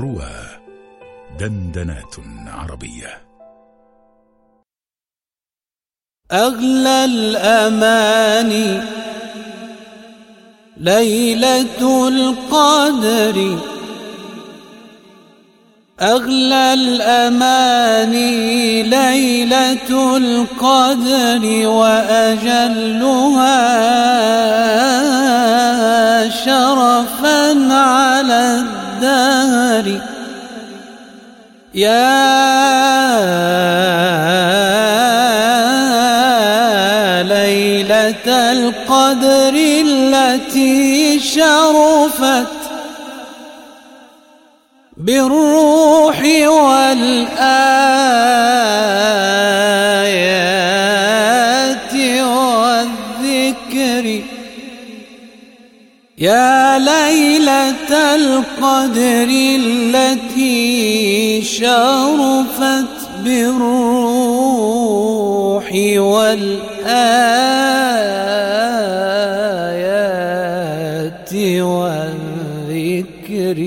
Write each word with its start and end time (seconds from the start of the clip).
روى 0.00 0.32
دندنات 1.40 2.14
عربية. 2.46 3.20
أغلى 6.32 7.04
الأماني 7.04 8.80
ليلة 10.76 12.08
القدر. 12.08 13.58
أغلى 16.00 16.74
الأماني 16.74 18.32
ليلة 18.82 20.16
القدر 20.16 21.68
وأجلها. 21.68 23.10
الدهر 29.86 30.00
يا 31.74 32.30
ليلة 37.22 38.52
القدر 38.52 39.54
التي 39.56 41.20
شرفت 41.20 42.46
بالروح 44.96 46.22
والآيات 46.46 47.54
والذكر. 52.22 54.22
يا 56.20 56.78
ليلة 56.78 58.14
القدر 58.14 59.28
التي 59.60 61.42
شرفت 61.42 63.08
بالروح 63.24 64.10
والآيات 65.96 66.60
والذكر. 72.54 73.58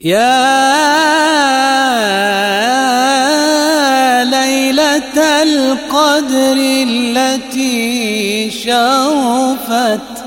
يا 0.00 0.64
ليلة 4.24 5.42
القدر 5.42 6.56
التي 6.88 7.95
شرفت 8.50 10.24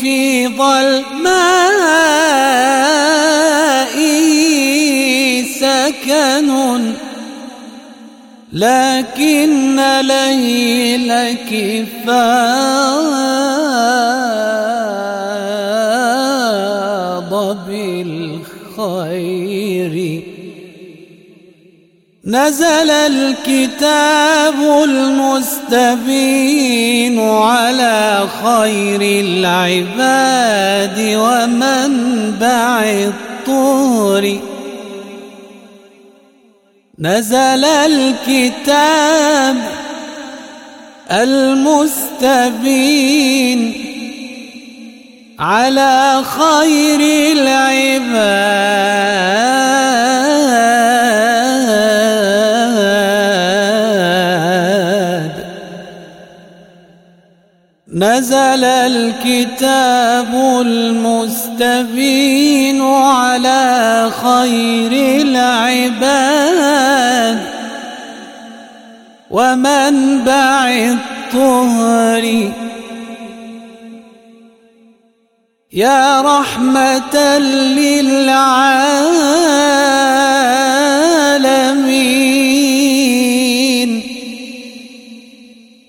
في 0.00 0.48
ظلماء 0.48 1.80
سكن 5.60 6.92
لكن 8.52 9.80
ليلك 10.00 11.50
فاض 12.06 12.40
بالخير. 18.76 19.20
نزل 22.24 22.90
الكتاب 22.90 24.54
المستبين 25.64 26.40
على 27.20 28.28
خير 28.44 29.00
العباد 29.24 30.98
ومنبع 31.16 32.82
الطور. 32.82 34.38
نزل 36.98 37.64
الكتاب 37.64 39.56
المستبين 41.10 42.40
على 45.38 46.22
خير 46.24 47.00
العباد 47.32 48.70
نزل 57.94 58.64
الكتاب 58.64 60.34
المستبين 60.66 62.02
على 62.82 64.10
خير 64.22 65.22
العباد 65.26 66.30
ومنبع 69.30 70.68
الطهر. 70.70 72.52
يا 75.72 76.20
رحمة 76.20 77.38
للعالمين. 77.38 79.00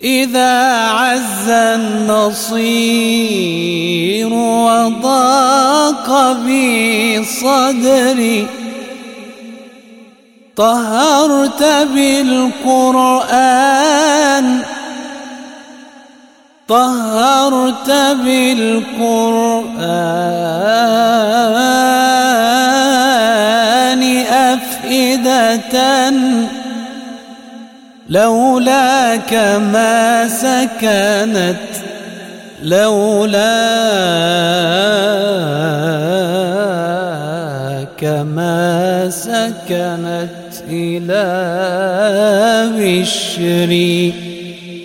إذا 0.04 0.88
عز 0.88 1.50
النصير 1.50 2.62
وضاق 4.34 6.08
بي 6.32 7.26
صدري 7.26 8.48
طهرت 10.58 11.64
بالقرآن 11.94 13.52
طهرت 16.68 17.92
بالقرآن. 18.24 19.62
لولاك 28.12 29.34
ما 29.74 30.28
سكنت 30.28 31.58
لولاك 32.64 33.42
ما 38.36 39.10
سكنت 39.10 40.64
إلى 40.70 41.22
بشري 42.78 44.31